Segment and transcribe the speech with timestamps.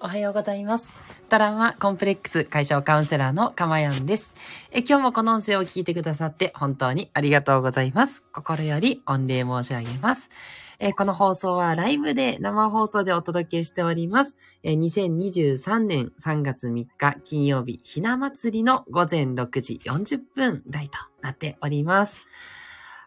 [0.00, 0.92] おはようございます。
[1.28, 4.32] トラマコンプレックス解消カウンセラーのかまやんです。
[4.70, 8.22] え今日もこの音声を聞いてくださって本当にありがとうございます。
[8.32, 10.30] 心より御礼申し上げます。
[10.78, 14.36] えこの放送はライブで生放送でお届けしております。
[14.62, 22.28] え2023年3月3日金曜日ひな祭りの午前6時40分台となっております。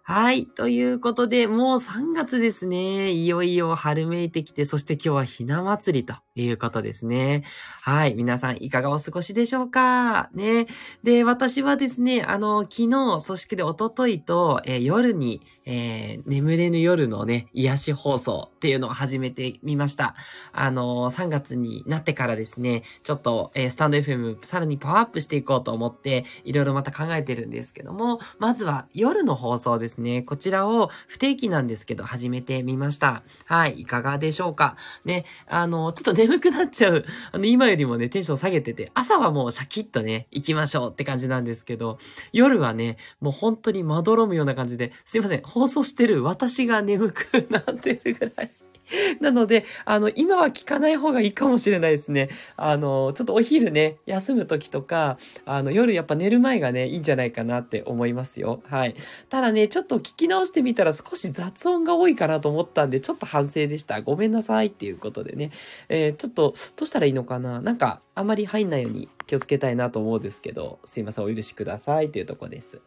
[0.04, 0.48] はい。
[0.48, 3.12] ということで、もう3月ですね。
[3.12, 7.44] いよいよ春めいてきて、そして今日はひな祭りとということですね。
[7.82, 8.16] はい。
[8.16, 10.30] 皆さんいかがお過ごしでしょうか？
[10.34, 10.66] ね。
[11.04, 20.16] で、私はですね、あの、昨日、そしておとといと、えー夜に、えー眠れぬ夜のね、癒し放送っていうのを始めてみました。
[20.54, 30.22] あの、3月になってからですね、ちょっと、えースタンド FM さらにパワーアップしていこうと思って、いろいろまた考えてるんですけども、まずは夜の放送ですね。
[30.22, 33.24] こちらを不定期なんですけど、始めてみました。
[33.48, 34.78] はい、いかがでしょうか？
[35.04, 37.06] ね、あの、ちょっと眠くなっちゃう。
[37.32, 41.98] あの、今よりもね、テンション下げてて、朝はもうシャキッとね、行きましょうって感じなんですけど、
[42.32, 48.52] 夜はね、もう本当にまどろむような感じで、すいません、放送してる私が眠くなってるぐらい。
[49.20, 52.30] なので、あの、今は聞かない方がいいかもしれないですね。
[52.58, 58.62] あの、ちょっとお昼ね、休む時とか、あの、夜やっぱ寝る前がね、いいんじゃないかなって思いますよ。
[58.66, 58.96] はい。
[59.30, 64.02] ただね、ちょっと聞き直してみたら少し雑音が多いかなと思ったんで、ちょっと反省でした。
[64.02, 65.52] ごめんなさいっていうことでね。
[65.90, 67.62] えーちょっと、どうしたらいいのかな？
[67.62, 72.80] なんか、あまり入んないように気をつけたいなと思うんですけど、すいません、お許しくださいというとこです。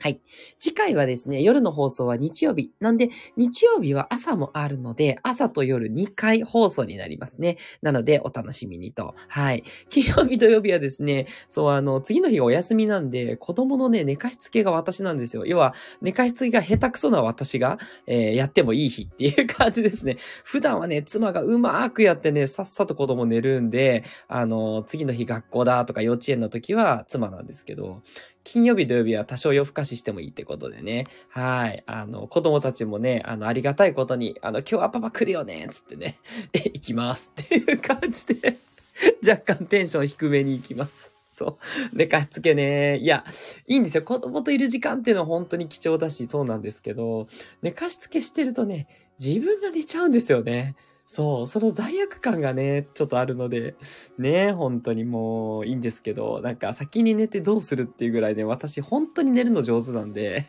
[0.00, 0.20] はい。
[0.60, 2.70] 次回はですね、夜の放送は日曜日。
[2.78, 7.58] なんで、日曜日は朝もあるので、朝と夜2回放送になりますね。
[7.82, 9.16] なので、お楽しみにと。
[9.26, 9.64] はい。
[9.90, 15.44] 金曜日、土曜日はですね、そう、あの、次の日がお休みなんで、子供のね、寝かしつけが私なんですよ。
[15.46, 20.16] 要は、寝かしつけが下手くそな私が、えーやってもいい日っていう感じですね。
[20.44, 28.02] 普段はね、妻がうまーくやってね、さっさと子供寝るんで、あの、次の日学校だとか幼稚園の時は妻なんですけど、
[28.50, 31.06] 金曜日土曜日は多少夜更かししてもいいってことでね。
[31.28, 31.84] はい。
[31.86, 36.16] あの、子供たちもね、あの、ありがたいことに、あの、今日はパパ来るよね、つってね、
[36.54, 38.56] え、 行きますっていう感じで、
[39.28, 41.12] 若干テンション低めに行きます。
[41.30, 41.58] そ
[41.92, 41.96] う。
[41.96, 42.96] 寝かしつけね。
[42.96, 43.22] いや、
[43.66, 44.02] いいんですよ。
[44.02, 47.28] 子供といる時間っていうのは本当に貴重だし、そうなんですけど、
[47.60, 48.88] 寝かしつけしてるとね、
[49.22, 50.74] 自分が寝ちゃうんですよね。
[51.10, 53.76] そう、その罪悪感がね、ちょっとあるので、
[54.18, 60.46] ね、本当にもういいんですけど、なんか先に寝てどうするっていうぐらいね、私本当に寝るの上手なんで、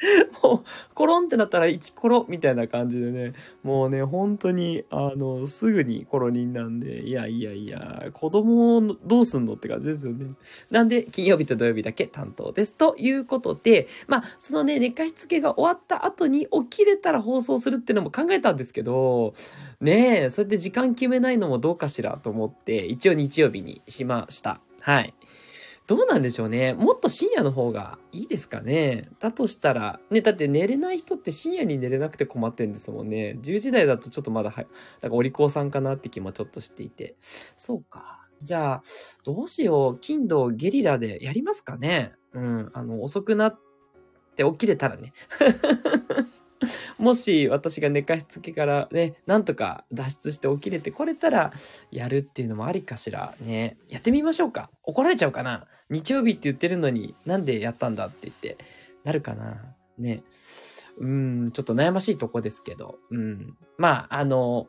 [0.42, 10.34] もう、コロンってなったら1コロみたいな感じでね、もうね、本当に、あの、すぐにコロニンなんで、いやいやいや、子供をどうすんのって感じですよね。
[10.70, 12.74] なんで、金曜日と土曜日だけ担当です。
[12.74, 19.34] ということで、まあ、そのね、寝かしつけが終わった後に起きれたら放送するっていうのも考えたんですけど、
[19.80, 24.60] ねえ、それで時間決めないのもどうかしらと思って、一応日曜日にしました。
[24.80, 25.14] はい。
[25.90, 26.72] どうなんでしょうね。
[26.72, 29.08] もっと深夜の方がいいですかね。
[29.18, 33.36] だとしたら、ね、だって寝れない人って深夜に寝れなくて困ってんですもんね。
[33.42, 34.68] 10時台だとちょっとまだは、なんか
[35.08, 37.16] らお利口さんかなって気もちょっとしていて。
[37.20, 38.28] そうか。
[38.40, 38.82] じゃあ、
[39.24, 39.98] どうしよう。
[39.98, 42.12] 金土ゲリラでやりますかね。
[42.34, 42.70] うん。
[42.72, 43.58] あの、遅くなっ
[44.36, 45.12] て起きれたらね。
[46.98, 51.52] もし私が寝かしつけからね、なんとか脱出して起きれてこれたら
[51.90, 53.76] やるっていうのもありかしらね。
[53.88, 54.70] やってみましょうか。
[54.82, 58.58] 怒られちゃうかな日曜日って言ってるのになんでやったんだって言って
[59.04, 60.22] なるかなね。
[60.98, 62.98] うん、ちょっと悩ましいとこですけど。
[63.10, 63.56] うん。
[63.78, 64.68] まあ、あの、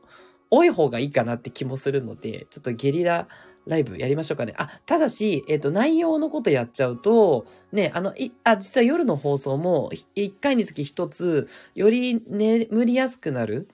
[0.49, 3.27] 多い方がいいかなって気もするので、ちょっとゲリラ
[3.65, 4.53] ライブやりましょうかね。
[4.57, 13.67] あ、ただし、えっ、と、内容のことやっちゃうと、ね、あの、い、あ、実は夜の放送も、1回につき1つ、より眠りやすくなる、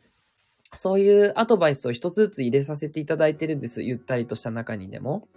[0.74, 3.82] そういうアドバイスを1つずつ入れさせていただいてるんです。
[3.84, 5.28] ゆったりとした中にでも。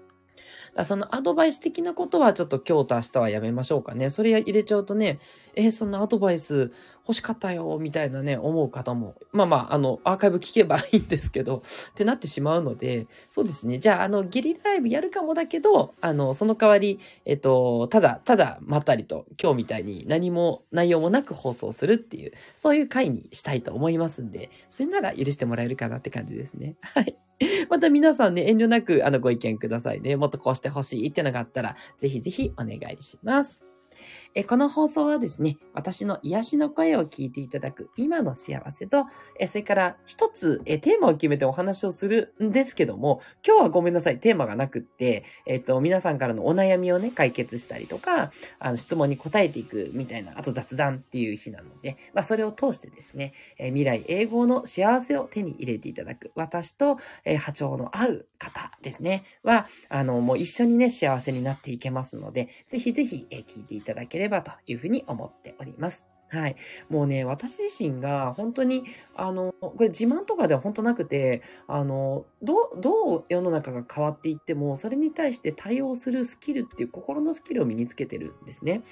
[0.74, 4.10] だそのアドバイス的なことはちょっと今日と明日はやめましょうかね。
[4.10, 5.18] それ入れちゃうとね、
[5.54, 6.72] えーそんなアドバイス
[7.10, 13.78] 欲しかったよ、みたいなね、思う方も、まあまあ、あの、アーカイブ聞けばいいんですけど、 ってなってしまうので、そうですね。
[13.78, 26.76] じゃあ、あの、ゲリラライブやるかもだけど、あの、その代わり、えっと、ただ、ただ、まったりと、今日みたいに何も、内容もなく放送するっていう、そういう回にしたいと思いますんで、それなら許してもらえるかなって感じですね。
[26.80, 27.29] はい。
[27.68, 30.16] また皆さんね、遠慮なく、あの、ご意見くださいね。
[30.16, 33.69] もっとこうしてほしいってのがあったら、ぜひぜひお願いします。
[34.34, 39.06] えこの放送はですね、私の癒しの声を聞いていただく今の幸せと、
[39.38, 48.30] えそれから一つえテーマを決めてお話をするんですけども、今日はごめんなさい、テーマがなくって、えっ、と、皆さんからのお悩みをね、解決したりとか、
[48.60, 66.19] あの、質問に答えていくみたいな、あと雑談っていう日なので、まあ、それを通してですね、え未来永劫の幸せを手に入れていただく、私と、え波長の合う方ですね、は、あの、もう一緒にね、幸せになっていけますので、ぜひぜひ、え聞いていただければというふうに思っております。
[66.30, 66.56] はい。
[66.88, 68.84] もうね、私自身が本当に、
[69.16, 78.82] あの、これ自慢とかでは本当なくて、あの、どう、どう世の中が変わっていっても、それに対して対応するスキルっていう心のスキルを身につけてるんですね。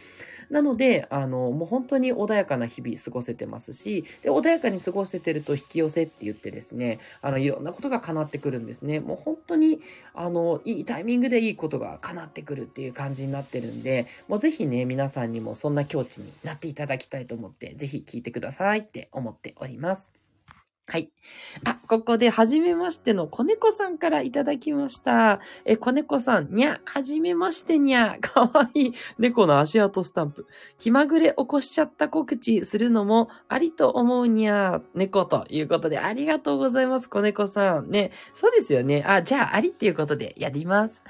[0.51, 9.01] なので、あの、もう本当に穏やかな日々過ごせてますし、で、穏やかに過ごせてると引き寄せって言ってですね、あの、いろんなことが叶ってくるんですね。
[9.01, 9.81] もう本当に、
[10.15, 20.13] あの、いいタイミングでいいことが叶ってくるっていう感じになってるんで、もうぜひね、皆さんにもそんな境地になっていただきたいと思って、ぜひ聞いてくださいって思っております。
[20.91, 21.11] はい。
[21.65, 25.41] あ、ここで、はじめましての子猫さんからいただきました。
[25.67, 28.95] え、子猫さん、にゃ、はじめましてにゃ、 かわいい。
[29.19, 30.47] 猫の足跡スタンプ。
[30.79, 37.91] 気まぐれ起こしちゃった告知するのもありと思うにゃ、猫ということで、ありがとうございます、子猫さん。
[37.91, 39.05] ね、そうですよね。
[39.07, 41.03] あ、じゃあ、ありっていうことで、やります。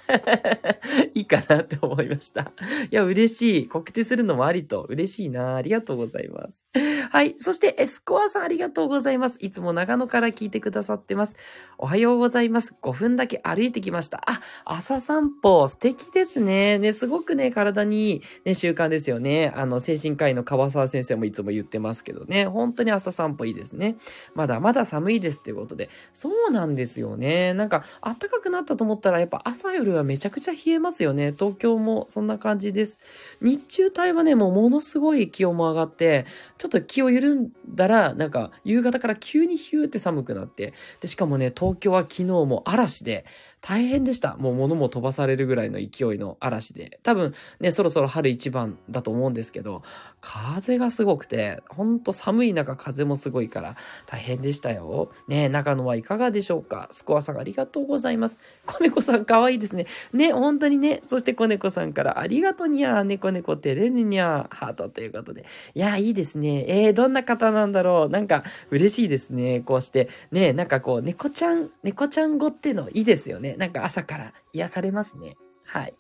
[1.15, 2.53] いいかなって思いました。
[2.91, 3.69] いや、嬉しい。
[3.69, 5.55] 告知するのもありと、嬉しいな。
[5.55, 6.67] ありがとうございます。
[7.11, 7.37] はい。
[7.39, 9.37] そして、エスコアさんありがとうございます。
[9.41, 11.37] いつもも長野から聞いてくださってます。
[11.77, 12.75] おはようございます。
[12.81, 14.23] 5分だけ歩いてきました。
[14.27, 16.79] あ、朝散歩、素敵ですね。
[16.79, 19.53] ね、すごくね、体にいい、ね、習慣ですよね。
[19.55, 22.47] あの、精神科医の川沢先生もいつも言ってますけどね。
[22.47, 23.97] 本当に朝散歩いいですね。
[24.35, 25.91] まだまだ寒いですっていうことで。
[26.15, 27.53] そうなんですよね。
[27.53, 31.33] なんか、暖かくなったと思ったら、やっぱ朝夜はめちゃくちゃ冷えますよね。
[31.33, 32.99] 東京もそんな感じです。
[33.43, 36.25] 日中帯はね、もうものすごい気温も上がって、
[36.57, 43.27] ちょっと気を緩んだら、なんか、夕方から急にヒューって寒くなって、で、しかもね、東京は昨日も嵐で、
[43.61, 44.37] 大変でした。
[44.37, 47.01] もう物も飛ばされるぐらいの勢いの嵐で。
[47.03, 49.83] 多分ね、そろそろ春一番だと思うんですけど、
[50.21, 53.77] 風がすごくて、ほんと寒い中風もすごいから
[54.07, 55.13] 大変でしたよ。
[55.29, 56.89] ねえ中野はいかがでしょうか？
[56.91, 58.39] スコアさんありがとうございます。
[58.67, 59.87] 子猫さんかわいいですね。
[60.13, 61.01] ね、本当にね。
[61.07, 65.45] そして子猫さんからありがとうにゃー、猫猫てれぬにゃー、ハートということで。
[65.75, 66.65] いや、いいですね。
[66.67, 68.09] えー、どんな方なんだろう。
[68.11, 69.61] なんか嬉しいですね。
[69.61, 70.09] こうして。
[70.33, 73.55] ねえ、なんかこう、猫ちゃん、猫ちゃん語ってのいいですよね。
[73.57, 75.37] なんか朝から癒されますね。
[75.65, 75.95] はい。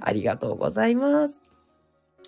[0.00, 1.51] ありがとうございます。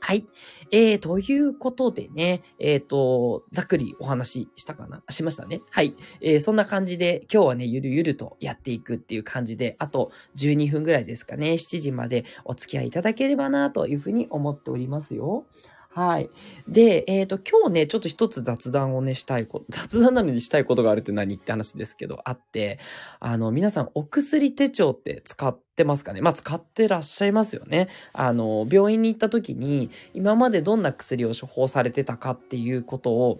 [0.00, 0.26] はい。
[0.70, 5.02] えー、ということでね、えっ、ー、と、ざっくりお話ししたかな？
[5.08, 5.62] しましたね。
[5.70, 5.96] はい。
[6.20, 15.46] えー、そんな感じで、今日はね、ゆるゆるとやっていくっていう感じで、あと12分ぐらいですかね、7時までお付き合いいただければな、というふうに思っておりますよ。
[15.94, 16.28] はい。
[16.66, 22.80] で、えっ、ー、と、今日ね、ちょっと一つ雑談をね、したいこと、 雑談なのにしたいことがあるって何って話ですけど、あって、
[23.20, 26.20] あの、皆さん、お薬手帳って使ってますかね？
[26.20, 27.88] まあ、使ってらっしゃいますよね。
[28.12, 33.38] あの、病院に行った時に、今までどんな薬を処方されてたかっていうことを、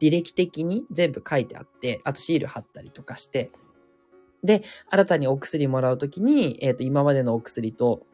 [0.00, 3.50] 履歴的に全部書いてあって、あとシール貼ったりとかして、
[4.44, 8.06] で、新たにお薬もらうときに、えっ、ー、と、今までのお薬と、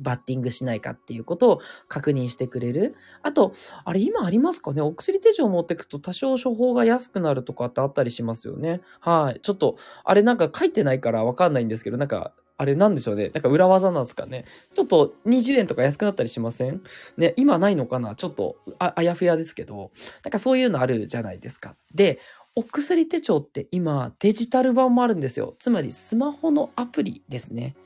[0.00, 2.96] バッティングしないかっていうことを確認してくれる。
[3.22, 3.52] あと、
[3.84, 4.82] あれ今ありますかね？
[4.82, 8.80] お薬手帳持ってくと多少処方が安くなるとかってあったりしますよね。
[9.00, 9.40] はい。
[9.40, 13.30] ちょっと、あれなんか書いてないからわかんないんですけど、なんか、あれなんでしょうね？
[13.30, 14.44] なんか裏技なんですかね？
[14.74, 16.82] ちょっと20円とか安くなったりしません？
[17.16, 18.14] ね、今ないのかな？
[18.14, 19.90] ちょっとあ、あやふやですけど、
[20.24, 21.74] なんかそういうのあるじゃないですか。
[21.94, 22.18] で、
[22.54, 25.54] お薬手帳って今デジタル版もあるんですよ。
[25.58, 27.76] つまりスマホのアプリですね。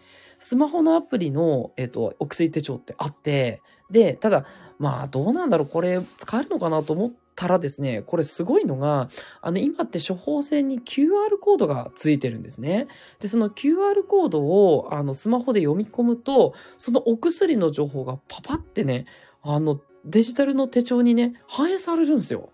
[0.45, 4.45] スマホのアプリの、えっ、ー、と、お薬手帳ってあって、で、ただ、
[4.79, 9.09] まあ、どうなんだろう、これ使えるのかなと思ったらですね、これすごいのが、
[9.41, 12.89] あの、今って処方箋に QR コードがついてるんですね。
[13.21, 19.07] で、その QR コードを、あの、スマホで読み込むと、そのお薬の情報がパパってね、
[19.41, 22.51] あの、デジタルの手帳にね、反映されるんですよ。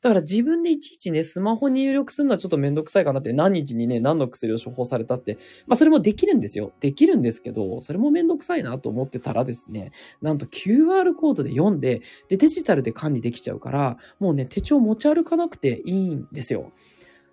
[0.00, 6.72] だから自分でいちいちね、スマホに入力するのはちょっとめんどくさいかなって、何日にね、何の薬を処方されたって、まあそれもできるんですよ。
[6.80, 9.92] できるんですけど、それもめんどくさいなと思ってたらですね、
[10.22, 16.72] なんと QR コードで読んで、で、デジタルで管理できちゃうから、もうね、手帳持ち歩かなくていいんですよ。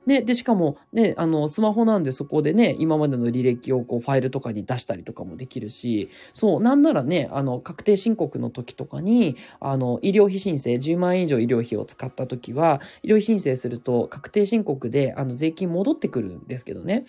[0.08, 17.04] ね、で、しかも、ね、あの、スマホなんでそこでね、今までの履歴をこう、ファイルとかに出したりとかもできるし、そう、なんならね、あの、確定申告の時とかに、あの、医療費申請、10万円以上医療費を使った時は、医療費申請すると、確定申告で、あの、税金戻ってくるんですけどね。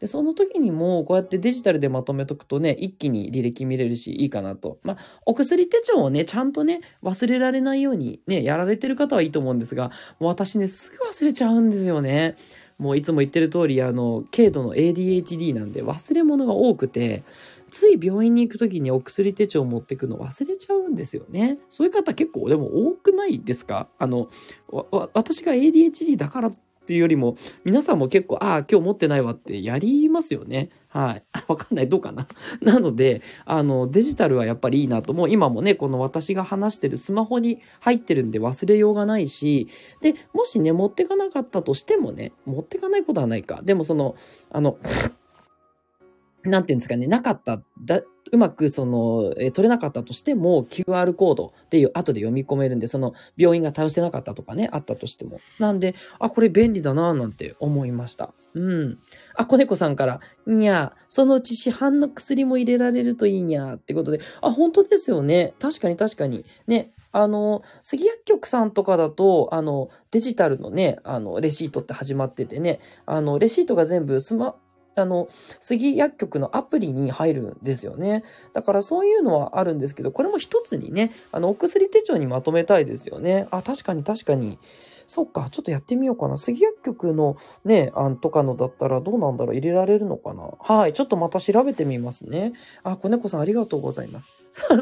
[0.00, 4.78] で、その時にも、こうやってデジタルでまとめとくとね、一気に履歴見れるし、いいかなと。
[4.82, 12.36] まあ、お薬手帳をね、ちゃんとね、忘れられないようにね、やられてる方はいいと思うんですが、もう私ね、すぐ忘れちゃうんですよね。
[12.76, 17.22] もういつも言ってる通り、あの、軽度の ADHD なんで忘れ物が多くて、
[17.70, 21.58] つい病院に行く時にお薬手帳を持ってくの忘れちゃうんですよね。
[21.68, 23.88] そういう方結構でも多くないですか？
[23.98, 24.28] あの、
[25.12, 30.68] 私が ADHD だからっっていうよりも、皆さんも結構、ああ、今日持ってないわってやりますよね。
[30.88, 31.24] はい。
[31.48, 31.88] わかんない。
[31.88, 32.28] どうかな？
[32.60, 35.14] なので、あの、デジタルはやっぱりいいなと。
[35.14, 39.68] もう今もね、この私が話してるスマホに入ってるんで忘れようがないし、
[40.02, 43.62] で、もしね、持ってかなかったとしてもね、持ってかないことはないか。
[43.62, 44.14] でもその、
[44.50, 44.76] あの、
[46.44, 55.40] なんていうんですかね、なかった、だ、うまくその、え取れなかったとしても QR コードっていう後で読み込めるんで、その病院が倒せなかったとかね、あったとしても。
[55.58, 58.32] なんで、あ、これ便利だなぁなんて思いました。
[58.54, 58.98] うん。
[59.36, 65.54] あ、子猫さんから、にゃそのうち市販の薬も入れられるといいにゃってことで、あ、本当ですよね。
[65.58, 66.44] 確かに確かに。
[66.66, 74.56] ね、あの、杉薬局さんとかだと、あの、デジタルのね、あの、レシートって始まっててね、あの、レシートが全部スマ、
[74.96, 75.28] あの、
[75.60, 78.24] 杉薬局のアプリに入るんですよね。
[78.52, 83.48] だからそういうのはあるんですけど、これも一つにね、あの、お薬手帳にまとめたいですよね。
[83.50, 84.58] あ、確かに確かに。
[85.06, 86.38] そっか、ちょっとやってみようかな。
[86.38, 89.54] 杉薬局のね、あんとかのだったらどうなんだろう？
[89.54, 90.48] 入れられるのかな？
[90.60, 92.54] はい、ちょっとまた調べてみますね。
[92.82, 94.32] あ、子猫さんありがとうございます。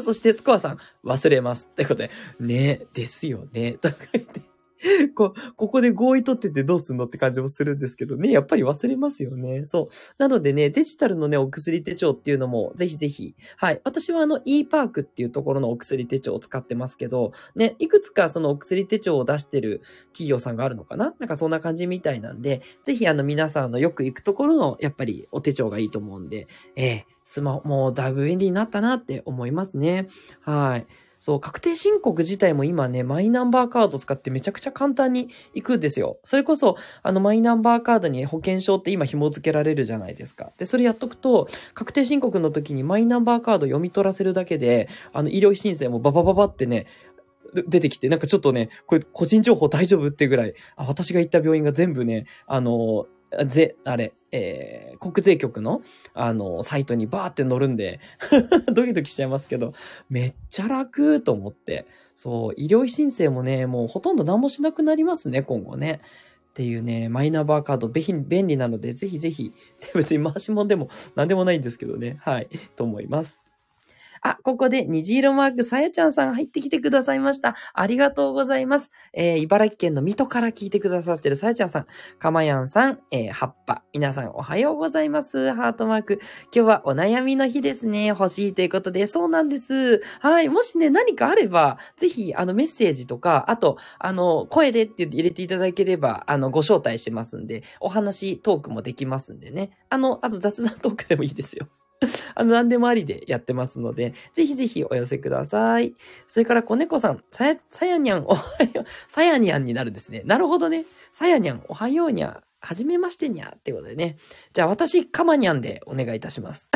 [0.01, 1.69] そして、スコアさん、忘れます。
[1.73, 3.73] ってことで、ね、ですよね。
[3.73, 4.52] とか言って。
[5.15, 9.65] こ、ここで合意取っててどうすんのって感じもするんですけどね、やっぱり忘れますよね。
[9.65, 9.87] そう。
[10.17, 13.35] なのでね、デジタルのね、お薬手帳っていうのも、ぜひぜひ。
[13.57, 13.81] はい。
[13.83, 21.13] 私はあの、e パークっていうところのお薬手帳を使ってますけど、ね、いくつかそのお薬手帳を出してる企業さんがあるのかな？
[21.19, 30.07] なんかそんな感じみたいなんで、ぜひあの、皆さんのよく行くところの、やっぱりお手帳がいいと思うんで、ええー、スマホ、もうだいぶ便利になったなって思いますね。
[30.41, 30.87] はい。
[31.23, 36.17] そう、確定申告自体も今ね、マイナンバーカード使ってめちゃくちゃ簡単に行くんですよ。
[36.25, 40.51] それこそ、あの、マイナンバーカードに保険証って今紐付けられるじゃないですか。
[40.57, 46.87] で、それやっとくと、確定申告の時にマイナンバーカード読み取らせるだけで、あの、医療費申請もババババってね、
[47.69, 53.05] 出てきて、なんかちょっとね、これ個人情報大丈夫ってぐらい、あ、私が行った病院が全部ね、あの、
[53.45, 55.81] ぜ、あれ、えー、国税局の、
[56.13, 57.99] あの、サイトにバーって乗るんで
[58.73, 59.73] ドキドキしちゃいますけど、
[60.09, 61.85] めっちゃ楽と思って。
[62.15, 66.01] そう、医療費申請もね、もうほとんど何もしなくなりますね、今後ね。
[66.51, 69.53] っていうね、マイナンバーカード便利なので、ぜひぜひ、
[69.95, 73.42] 別に回し物でも何でもないんですけどね、はい、と思います。
[74.23, 77.55] あ、ここで虹色マークさやちゃんさん入ってきてくださいました。
[77.73, 78.89] ありがとうございます。
[79.13, 81.87] えー、茨城県の水戸から聞いてくださってるさやちゃんさん、
[82.19, 83.83] かまやんさん、えー、葉っぱ。
[83.93, 85.53] 皆さんおはようございます。
[85.53, 86.19] ハートマーク。
[86.55, 88.05] 今日はお悩みの日ですね。
[88.05, 90.01] 欲しいということで、そうなんです。
[90.21, 90.47] はい。
[90.47, 99.71] もしね、何かあれば、ぜひ、あの、メッセージとか、あと、あの、声でって入れていただければ、あの、ご招待しますんで、お話、トークもできますんでね。
[99.89, 101.67] あの、あと雑談トークでもいいですよ。
[102.35, 105.93] あの、何でもありでやってますので、ぜひぜひお寄せください。
[106.27, 110.23] それから、子猫さん、さや、さやにゃん、おはよう、さやにゃんになるですね。
[110.25, 110.85] なるほどね。
[111.11, 112.43] さやにゃん、おはようにゃ。
[112.65, 114.15] はじめましてにゃってことでね。
[114.53, 116.69] じゃあ私、かまにゃんでお願いいたします。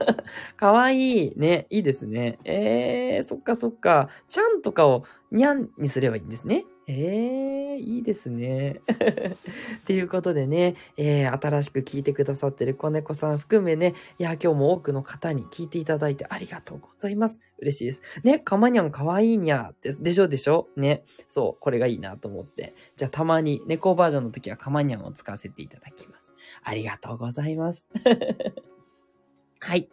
[0.56, 1.32] かわいい。
[1.36, 1.66] ね。
[1.68, 2.38] いいですね。
[2.44, 4.08] えー、そっかそっか。
[4.30, 6.64] ちゃんとかをにゃんにすればいいんですね。
[6.86, 8.80] ええー、いいですね。
[9.78, 17.40] っていうことでね、えー、新しく聞いてくださってる子猫さん含めね、いや、今日も多くの方に聞いていただいてありがとうございます。
[17.58, 18.02] 嬉しいです。
[18.22, 20.28] ね、かまにゃんかわいいにゃででしょ？
[20.28, 20.68] でしょ？
[20.76, 21.04] ね。
[21.26, 22.74] そう、これがいいなと思って。
[22.96, 26.34] じゃあたまに猫バージョンの時はかまにゃんを使わせていただきます。
[26.62, 27.86] ありがとうございます。
[29.64, 29.88] はい。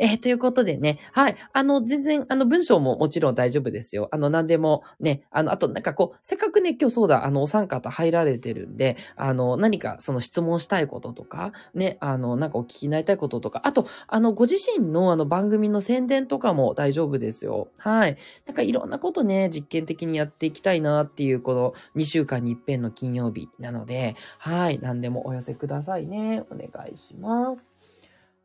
[0.00, 1.36] えー、ということでね、はい。
[1.52, 4.08] あの、全然、あの、文章ももちろん大丈夫ですよ。
[4.10, 17.68] あの、何でもね、あの、あと、なんかこう、せっかくね、今日そうだ、あの、お三方入られてるんで、あの、何かその質問したいこととか、ね、あの、なんかお聞きになりたいこととか、あと、あの、ご自身のあの、番組の宣伝とかも大丈夫ですよ。
[17.76, 18.16] はい。
[18.46, 24.80] なんかいろんなことね、実験的にやっていきたいなっていう、この2週間に一遍の金曜日なので、はい。
[24.82, 26.42] 何でもお寄せくださいね。
[26.50, 27.71] お願いします。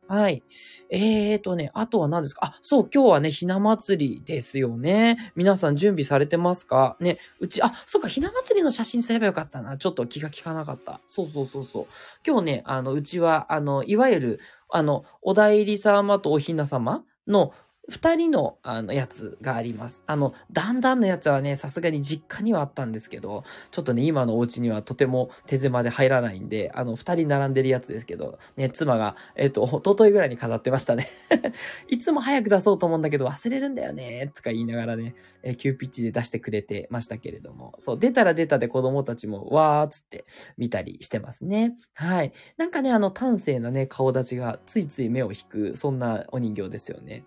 [0.08, 0.42] はい。
[0.88, 2.46] えーとね、あとは何ですか？
[2.46, 5.32] あ、そう、今日はね、ひな祭りですよね。
[5.36, 6.96] 皆さん準備されてますか？
[6.98, 9.76] ね、うち、あ、そっか、ひな祭りの写真すればよかったな。
[9.76, 11.02] ちょっと気が利かなかった。
[11.06, 11.86] そうそうそうそう。
[12.26, 17.52] 今日ね、あの、うちは、あの、いわゆる、あの、お代理様とおひな様の
[17.88, 20.02] 二人の、あの、やつがあります。
[20.06, 31.08] あの、だんだんのやつはね、さすがに実家にはあったんですけど、ちょっとね、今のお家にはとても手狭で入らないんで、あの、二人並んでるやつですけど、ね、妻が、えっ、と、おとといぐらいに飾ってましたね。
[31.88, 40.26] いつも早く出そうと思うんだけど、忘れるんだよね、とか言いながらね、えー、急ピッチで出してくれてましたけれども、そう、出たら出たで子供たちも、わーっつって
[40.58, 41.74] 見たりしてますね。
[41.94, 42.32] はい。
[42.58, 47.24] なんかね、あの、端正なね、顔立ちがついつい目を引く、そんなお人形ですよね。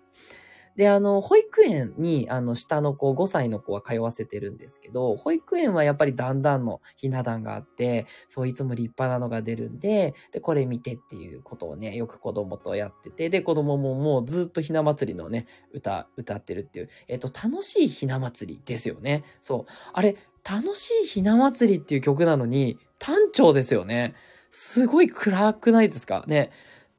[0.76, 19.24] で、あの、保育園に、あの、下の子、5歳の子は通わせてるんですけど、保育園はやっぱりだんだんのひな壇があって、そういつも立派なのが出るんで、で、これ見てっていうことをね、よく子供とやってて、で、子供ももうずっとひな祭りのね、歌、歌ってるっていう、えっと、楽しいひな祭りですよね。
[19.40, 19.72] そう。
[19.92, 20.16] あれ、
[20.48, 24.14] 楽しいひな祭りっていう曲なのに、単調ですよね。
[24.50, 26.24] すごい暗くないですか？
[26.26, 26.50] ね。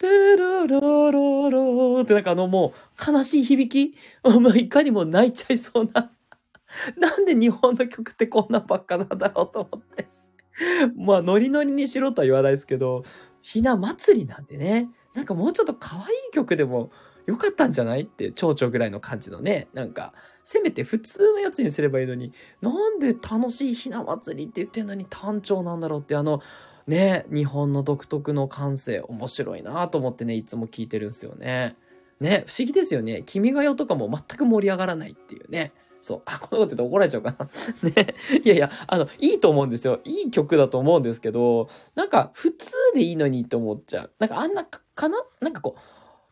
[0.03, 2.73] テララララってなんかあのも
[3.07, 6.11] う悲しい響きまあいかにも泣いちゃいそうな
[6.97, 10.07] なんで日本の曲ってこんなばっかなんだろうと思って
[10.97, 13.03] まあノリノリにしろとは言わないですけど、
[13.41, 14.89] ひな祭りなんでね。
[15.13, 16.91] なんかもうちょっと可愛い曲でも
[17.25, 19.67] よかったんじゃないって蝶々ぐらいの感じのね。
[19.73, 26.41] なんか、せめて普通のやつにすればいいのに、なんで楽しいひな祭りって言ってんのに単調なんだろうってあの、
[26.87, 31.75] ね、日本の独特の感性、面白いなと思ってね、いつも聞いてるんですよね。
[32.19, 33.23] ね、不思議ですよね。
[33.25, 35.73] 君が代とかも全く盛り上がらないっていうね。
[36.01, 36.21] そう。
[36.25, 37.49] あ、こんなこと言って怒られちゃうかな。
[37.89, 38.15] ね。
[38.43, 40.01] いやいや、あの、いいと思うんですよ。
[40.03, 44.11] いい曲だと思うんですけど、なんか、普通でいいのにって思っちゃう。
[44.19, 45.17] なんか、あんなかな？
[45.39, 45.79] なんかこう、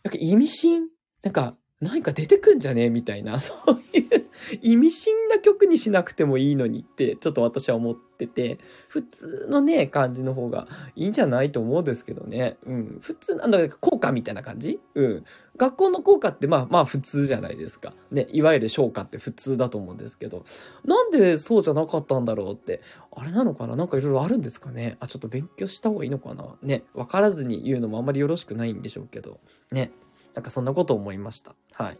[0.03, 0.89] なんか意味深？
[1.23, 2.85] なんか、何か出てくんじゃね？
[2.85, 4.29] えみたいな、 そういう
[4.61, 12.57] 意味深な曲にしなくてもいいのにって、ちょっと私は思ってて、普通のね、感じの方がいいんじゃないと思うんですけどね。
[12.67, 12.99] うん。
[13.01, 14.79] 普通、なんだか効果みたいな感じ？
[14.93, 15.25] うん。
[15.57, 17.93] 学校の効果ってまあまあ普通じゃないですか。
[18.11, 18.27] ね。
[18.31, 20.43] いわゆる昇華って普通だと思うんですけど、
[20.85, 23.75] なんでそうじゃなかったんだろうって、あれなのかな？
[23.75, 24.97] なんかいろいろあるんですかね？
[24.99, 26.55] あ、ちょっと勉強した方がいいのかな？
[26.61, 26.83] ね。
[26.93, 29.39] わからずに言うのもあんまりよろしくないんでしょうけど。
[29.71, 29.91] ね。
[30.33, 31.55] なんかそんなこと思いました。
[31.73, 31.99] はい。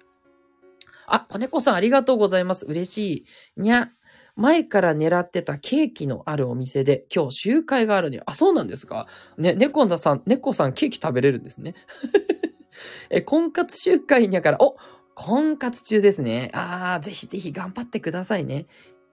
[1.08, 2.66] あ、子猫さんありがとうございます。
[2.66, 2.98] 嬉し
[3.58, 3.62] い。
[3.62, 3.92] にゃ。
[4.38, 8.22] 前から狙ってたケーキのあるお店で今日集会があるに。
[8.26, 9.08] あ、そうなんですか？
[9.38, 11.76] ね、猫さん、猫さんケーキ食べれるんですね。
[13.12, 14.78] え、婚活集会にゃから、お
[15.16, 16.50] 婚活中ですね。
[16.54, 18.68] ああ、ぜひぜひ頑張ってくださいね。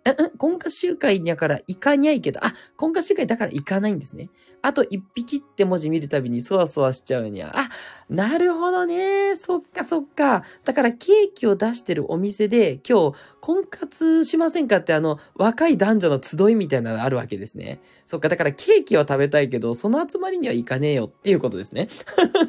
[0.09, 4.31] ん婚活集会やから行かにゃいけど、あ、婚活集会だから行かないんですね。
[4.63, 7.53] あと一匹って文字見るたびにそわそわしちゃうにゃ。
[7.55, 7.69] あ、
[8.09, 9.37] なるほどね。
[9.37, 10.43] そっかそっか。
[10.65, 17.81] だからケーキを出してるお店で今日婚活しませんかってあの若い男女の集いみたいなのがあるわけですね。
[18.05, 18.29] そっか。
[18.29, 21.89] だからケーキは食べたいけど、その集まりには行かねえよっていうことですね。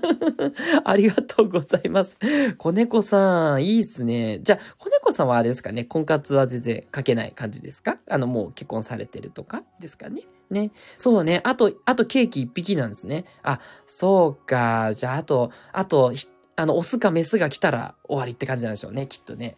[0.84, 2.17] ありがとうございます。
[2.58, 4.39] 子猫さん、いいっすね。
[4.41, 5.84] じゃあ、子猫さんはあれですかね。
[5.86, 7.98] 婚活は全然書けない感じですか？
[8.10, 10.24] あの、もう結婚されてるとかですかね。
[10.50, 10.72] ね。
[10.98, 11.42] そうね。
[11.44, 13.26] あと、あとケーキ一匹なんですね。
[13.44, 14.94] あ、そうか。
[14.94, 16.14] じゃあ、あと、あと、
[16.56, 19.08] あの、オスかメスが来たら終わりって感じなんでしょうね。
[19.08, 19.58] きっとね。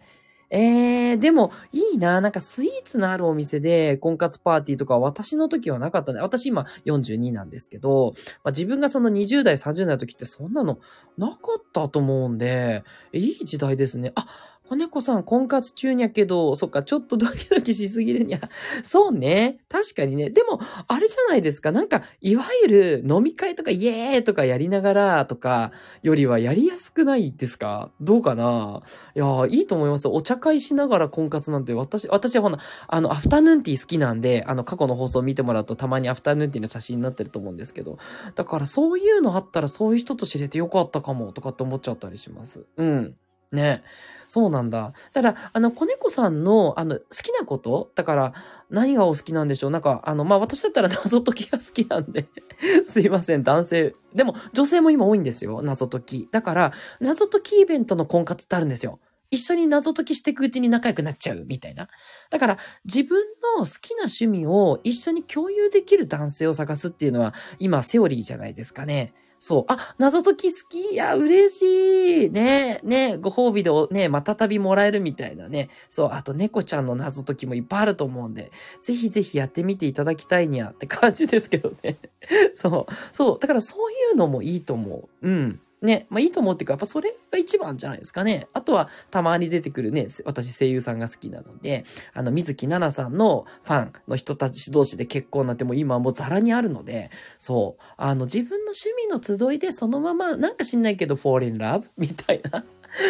[0.54, 2.20] えー、でも、いいな。
[2.20, 6.20] なんかスイーツのあるお店で婚活パーティーとか私の時はなかったね。
[6.20, 10.80] 私今42なんですけど、まあ、自分がその20代、30代の時ってそんなの
[11.18, 14.12] なかったと思うんで、いい時代ですね。
[14.16, 14.28] あ、
[14.72, 18.40] 子猫さん婚活中にゃけど、そっか、ちょっとドキドキしすぎるにゃ。
[18.84, 19.60] そうね。
[19.68, 20.30] 確かにね。
[20.30, 21.74] でも、あれじゃないですか。
[21.74, 27.92] なんか、いわゆる飲み会とかイエーイとかやりながらとかよりはやりやすくないですか？
[28.00, 28.82] どうかな？
[29.14, 30.08] いやいいと思います。
[30.08, 37.98] お茶会しながら婚活なんて私、私はほな、あの、アフタヌーンティー好きなんで、あの、過去の放送見てもらうとたまにアフタヌーンティーの写真になってると思うんですけど、
[38.36, 42.64] だからそういうのあったらそういう人と知れてよかったかもとかって思っちゃったりします。
[42.78, 43.16] うん。
[43.52, 43.84] ね。
[44.28, 44.94] そうなんだ。
[45.14, 48.34] ただ、あの、子猫さんの、あの、好きなことだから、
[48.70, 49.72] 何がお好きなんでしょう？
[49.72, 52.28] なんか、あの、まあ、私だったら 謎解きが好きなんで
[52.86, 53.94] すいません、男性。
[54.16, 56.30] でも、女性も今多いんですよ、謎解き。
[56.32, 59.00] だから、謎解きイベントの婚活ってあるんですよ。
[59.32, 61.88] 一緒に謎解きしていくうちに仲良くなっちゃうみたいな。
[62.30, 63.26] だから自分
[63.58, 69.14] の好きな趣味を一緒に共有できる男性を探すっていうのは今セオリーじゃないですかね。
[69.44, 69.66] そう。
[69.70, 70.92] あ、謎解き好き？
[70.94, 72.30] いや、嬉しい。
[72.30, 75.70] ねねご褒美でね、またたびもらえるみたいなね。
[75.90, 76.10] そう。
[76.14, 78.52] あと、猫ちゃんの謎解きもいっぱいあると思うんで、
[78.84, 81.98] ぜひぜひやってみていただきたいにゃって感じですけどね。
[82.54, 82.94] そう。
[83.14, 83.40] そう。
[83.40, 85.28] だからそういうのもいいと思う。
[85.28, 85.60] うん。
[85.82, 88.48] ね、まあいいと思っていうか、やっぱそれが一番じゃないですかね。
[88.54, 102.64] あとは、たまに出てくるね、私声優さんが好きなので、あの、水木奈々さんのファンの人たち同士で結婚なんてもう今もうザラにあるので、そう、あの、自分の趣味の集いでそのまま、なんか知んないけど、フォーレンラブみたいな、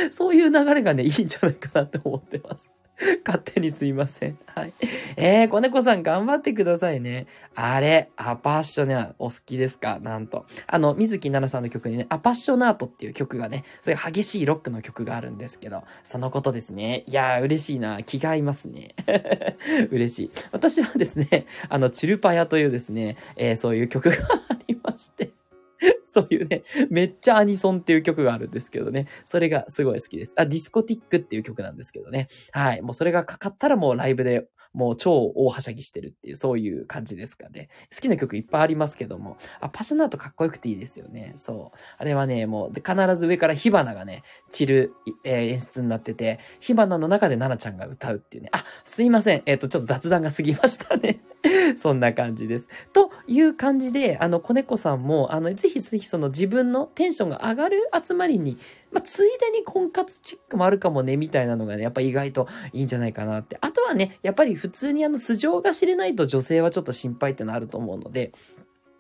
[0.10, 2.72] そういう流れがね、いいんじゃないかなって思ってます。
[3.26, 4.38] 勝手にすいません。
[4.46, 4.74] はい。
[5.16, 7.28] えー、子猫さん頑張ってくださいね。
[7.56, 10.00] あれ、アパッショナーお好きですか？
[10.02, 10.46] なんと。
[10.68, 17.04] あの、水木奈々さんの曲にね、アパッショナートっていう曲がね、そういう激しいロックの曲があるんですけど、そのことですね。
[17.08, 18.04] いやー、嬉しいな。
[18.04, 18.96] 気が合いますね。
[19.92, 20.32] 嬉しい。
[20.52, 24.16] 私はですね、あの、チュルパヤというですね、えー、そういう曲が
[24.50, 25.32] ありまして、
[26.12, 29.08] そういうね、めっちゃアニソンっていう曲があるんですけどね。
[29.24, 30.34] それがすごい好きです。
[30.36, 32.28] あ、ディスコティックっていう曲なんですけどね。
[32.52, 32.82] はい。
[32.82, 37.70] もうそれがかかったらもうライブでもう超大はしゃぎしてるっていう、そういう感じですかね。
[37.94, 39.38] 好きな曲いっぱいありますけども。
[39.60, 41.34] あ、パショナートかっこよくていいですよね。
[41.36, 41.78] そう。
[41.98, 44.94] あれはね、もう、必ず上から火花がね、散る、
[45.24, 48.50] えー、演出になってて、火花の中で奈々ちゃんが歌うっていうね。
[48.54, 49.44] あ、すいません。
[49.46, 51.22] えっ、ー、と、ちょっと雑談が過ぎましたね。
[51.76, 52.68] そんな感じです。
[52.94, 58.58] という感じで、あの、子猫さんも、あの、ぜひぜひその自分のテンションが上がる集まりに、
[58.92, 63.58] まあ、ついでに婚活チックもあるかもね、みたいなのがね、やっぱ意外といいんじゃないかなって。
[63.62, 68.32] あとはね、やっぱり普通にあの、素性が知れないと女性はちょっと心配ってのあると思うので、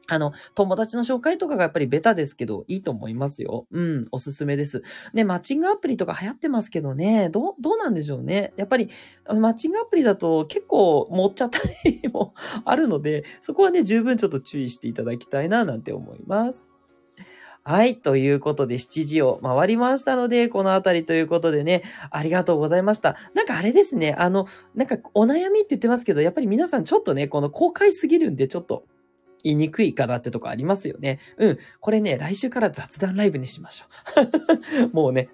[0.07, 3.67] あの、友達の紹介とかがやっぱりベタですけど、いいと思いますよ。
[3.71, 4.83] うん、おすすめです。
[5.13, 8.53] ね、マッチングアプリとか流行ってますけどね、どう、どうなんでしょうね。
[8.57, 8.89] やっぱり、
[9.27, 12.33] マッチングアプリだと結構持っちゃったりも
[12.65, 16.71] あるので、そこはね、十分ちょっと注意していただきたいな、なんて思います。
[17.63, 17.97] はい。
[17.97, 23.15] ということで、7時を回りましたので、このあたりということでね、ありがとうございました。
[23.35, 28.85] なんかあれですね、あの、なんかお悩みって言ってますけど、やっぱり皆さんちょっとね、この公開すぎるんで、ちょっと、
[29.43, 31.19] 言いにくいかなってとこありますよね。
[31.37, 31.59] うん。
[31.79, 33.85] これね、来週から雑談ライブにしましょ
[34.85, 34.89] う。
[34.93, 35.29] もうね、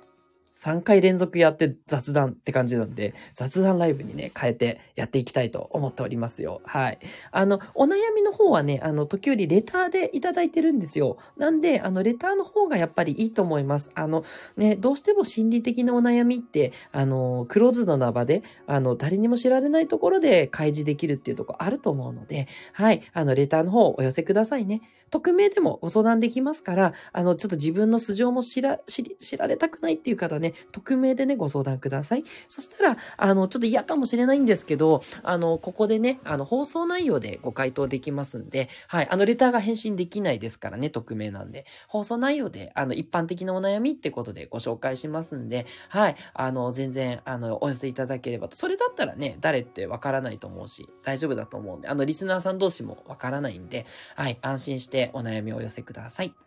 [0.58, 6.62] 3回連続やって雑談って感じなんで、雑談ライブにね、変えてやっていきたいと思っておりますよ。
[6.66, 7.00] はい。
[7.32, 11.18] あの、お悩みの方はね、あの、時折レターでいただいてるんですよ。
[11.38, 13.92] なんで、あの、レターの方がやっぱりいいと思います。
[13.94, 14.24] あの、
[14.56, 23.04] ね、どうしても心理的なお悩みって、あの、クローズドな場で、あの、誰にも知られないところで開示できるっていうところあると思うので、はい。
[23.14, 24.82] あの、レターの方お寄せくださいね。
[25.10, 32.24] 匿名でもご相談できますから、あの、ちょっと自分の素性も知ら、知り、知られたくないっていう方ね、匿名でね、ご相談ください。
[32.48, 48.56] そしたら、あの、ちょっと嫌かもしれないんですけど、あの、ここでね、あの、放送内容でご回答できますんで、はい、あの、レターが返信できないですからね、匿名なんで、放送内容で、あの、一般的なお悩みってことでご紹介しますんで、はい、あの、全然、あの、お寄せいただければと。
[48.58, 56.47] それだったらね、誰ってわからないと思うし、大丈夫だと思うんで、あの、リスナーさん同士もわからないんで、はい、安心してお悩みをお寄せください。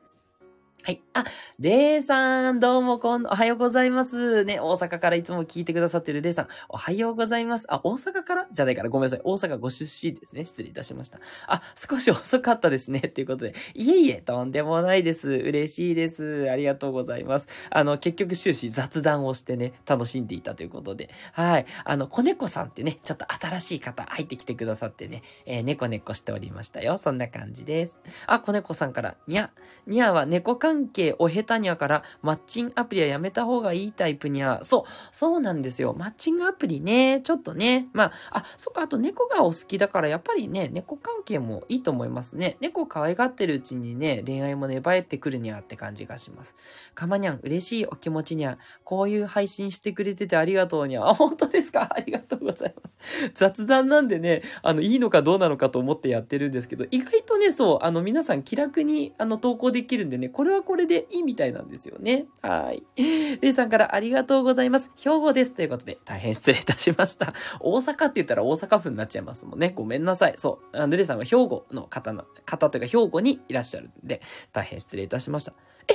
[0.82, 1.02] はい。
[1.12, 1.26] あ、
[1.58, 4.46] レイさん、どうもこん、おはようございます。
[4.46, 7.66] ね、大阪からいつも聞いてくださってるレイさん、おはようございます。
[7.68, 8.46] あ、大阪から？
[8.50, 9.20] じゃないからごめんなさい。
[9.22, 10.46] 大阪ご出身ですね。
[10.46, 11.20] 失礼いたしました。
[11.46, 13.00] あ、少し遅かったですね。
[13.00, 13.54] っていうことで。
[13.74, 15.28] いえいえ、とんでもないです。
[15.28, 16.50] 嬉しいです。
[16.50, 17.46] ありがとうございます。
[17.68, 21.10] あの、結局終始雑談をしてね、楽しんでいたということで。
[21.34, 21.66] はい。
[21.84, 26.96] あの、子猫さんってね、ちょっと新しい方入ってきてくださってね、えー、猫猫しておりましたよ。
[26.96, 27.98] そんな感じです。
[28.26, 29.50] あ、子猫さんから、にゃ、
[29.86, 30.69] にゃは猫か？
[30.70, 34.60] 関係お下手にゃからマッチングアプリはやめた方がいいタイプにゃ。
[34.62, 35.96] そう、そうなんですよ。
[35.98, 42.56] マッチングアプリね、ちょっとね、まあ、あ、そっか、あと猫がお好きだからやっぱりね、猫関係もいいと思いますね。
[42.60, 46.54] 猫可愛がってるうちにね、恋愛も芽生えてくるにゃって感じがします。
[46.94, 48.58] かまにゃん、嬉しいお気持ちにゃ。
[48.84, 51.08] こういう配信してくれててありがとうにゃ。
[51.08, 51.88] あ、本当ですか？
[51.90, 52.96] ありがとうございます。
[53.34, 62.26] 雑談なんでね、あの、いいのかどうなのかと思ってやってるんですけど、意外とね、そう、あの、皆さん気楽に、あの、投稿できるんでね、これはこれでいいみたいなんですよね。
[62.42, 62.82] はい。
[62.96, 64.90] レイさんからありがとうございます。
[64.96, 65.54] 兵庫です。
[65.54, 67.34] ということで、大変失礼いたしました。
[67.60, 69.72] 大阪って言ったら大阪府になっちゃいますもんね。
[69.74, 70.34] ごめんなさい。
[70.36, 70.76] そう。
[70.76, 74.20] あのレイさんは兵庫の方の、方というか兵庫にいらっしゃるんで、
[74.52, 75.52] 大変失礼いたしました。
[75.88, 75.94] え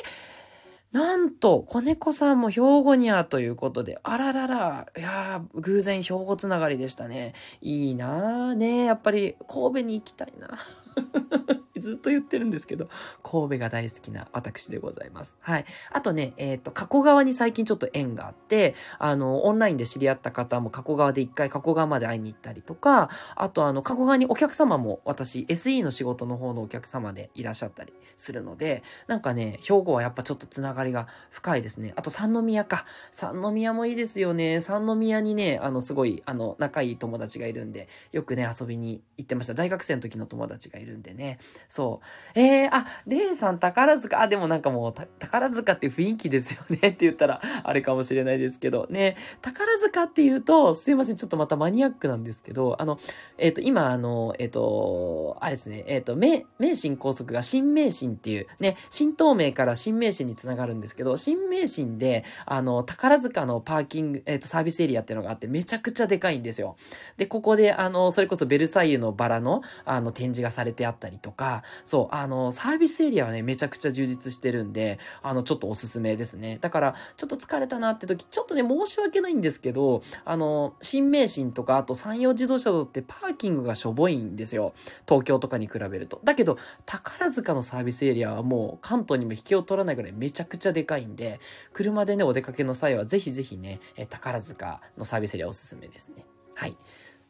[0.95, 7.33] なんと、子猫さんも兵庫にゃということで、あららら、いやー、偶然兵庫つながりでしたね。
[7.59, 8.85] いいなーね。
[8.85, 10.57] やっぱり神戸に行きたいな。
[11.77, 12.87] ずっと言ってるんですけど、
[13.21, 15.35] 神戸が大好きな私でございます。
[15.41, 15.65] はい。
[15.91, 31.93] あとね、えっ、ー、と、加古川に最近ちょっと縁があって、あの、オンラインで知り合った方も加古川で一回加古川まで会いに行ったりとか、あとあの、加古川にお客様も私、SE の仕事の方のお客様でいらっしゃったりするので、なんかね、兵庫はやっぱちょっとつながりが深いですね。
[31.95, 32.85] あと三宮か。
[33.11, 34.61] 三宮もいいですよね。
[34.61, 39.53] 三宮にね、あの、すごい、あの、仲いい友達がいるんで、よくね、遊びに行ってました。
[39.53, 41.39] 大学生の時の友達がいるるんでね。
[41.67, 42.01] そ
[42.35, 42.39] う。
[42.39, 52.99] えー、あ、レイさん宝塚、あ、でもなんかもう、宝塚って雰囲気ですよね って言ったら、あれかもしれないですけど、ね、宝塚って言うと、すいません、ちょっとまたマニアックなんですけど、あの、
[53.37, 66.75] えっ、ー、と、今、あの、えっ、ー、と、あれですね、えっ、ー、と、名、名神高速が新名神っていう、ね、新東名から新名神につながるんですけど、新名神で、あの、宝塚のパーキング、えっ、と、サービスエリアっていうのがあって、めちゃくちゃでかいんですよ。
[67.17, 76.57] で、ここで、あの、それこそベルサイユのバラの、あの、展示がされてあったりとか、そう、あの、サービスエリアはね、めちゃくちゃ充実してるんで、あの、ちょっとおすすめですね。
[76.61, 84.73] だから、ちょっと疲れたなって時、ちょっとね、申し訳ないんですけど、あの、新名神とか、あと山陽自動車道ってパーキングがしょぼいんですよ。
[85.07, 86.19] 東京とかに比べると。
[86.23, 91.39] だけど、宝塚のサービスエリアはもう関東にも引けを取らないぐらいめちゃくちゃでかいんで、
[91.73, 96.25] 車でね、お出かけの際はぜひぜひね、宝塚のサービスエリアおすすめですね。
[96.53, 96.77] はい。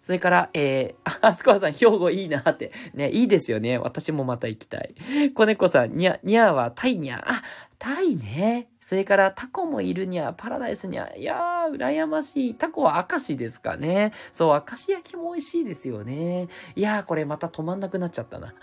[0.06, 2.72] それから、えー、 あ、すこわさん、兵庫いいなって。
[2.94, 3.80] ね、いいですよね。
[3.80, 4.94] 私もまた行きたい。
[5.34, 7.26] 子猫さん、にゃ、にゃはタイにゃ。
[7.28, 7.42] あ、
[7.80, 8.68] タイね。
[8.86, 11.12] それからタコもいるにゃ、パラダイスにゃ。
[11.18, 12.54] いやー、羨ましい。
[12.54, 14.12] タコは明石ですかね。
[14.32, 16.50] そう、明石焼きも美味しいですよね。
[16.76, 18.54] いやー、これまた止まんなくなっちゃったな。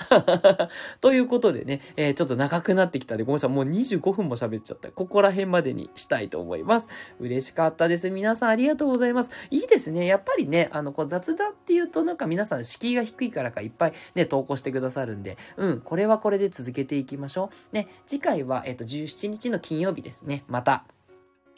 [1.02, 3.50] ということでね、えー、ちょっと長くなってきたんで、ごめんなさい。
[3.50, 4.92] もう25分も喋っちゃった。
[4.92, 6.86] ここら辺までにしたいと思います。
[7.18, 8.08] 嬉しかったです。
[8.08, 9.30] 皆さんありがとうございます。
[9.50, 10.06] いいですね。
[10.06, 17.74] やっぱりね、あの、こう雑談っていうとなんか皆さん敷居が低いからかいっぱいね、投稿してくださるんで、うん、これはこれで続けていきましょう。
[17.74, 20.44] ね、次回は、えっ、ー、と、17日の金曜日ですですね。
[20.46, 20.84] また、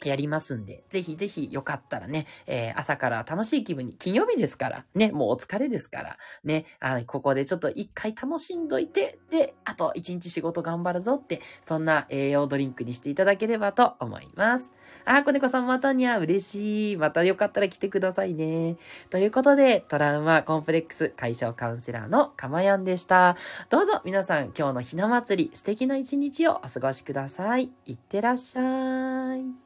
[0.03, 14.71] やりますんで、ぜひぜひよかったらね、えー、朝から楽しい気分に、金曜日ですから、ね、もうお疲れですから、ね、あここでちょっと一回楽しんどいて、で、あと一日仕事頑張るぞって、そんな栄養ドリンクにしていただければと思います。
[15.05, 16.97] あ、子猫さんまたにゃ、嬉しい。
[16.97, 18.75] またよかったら来てくださいね。
[19.09, 23.37] ということで、トラウマコンプレックス解消カウンセラーのかまやんでした。
[23.69, 27.71] どうぞ皆さん今日のひな祭り素敵な一日をお過ごしください。
[27.85, 29.64] いってらっしゃい。